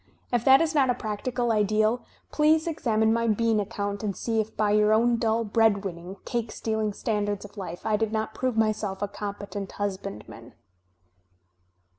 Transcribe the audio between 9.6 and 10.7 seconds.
husbandman."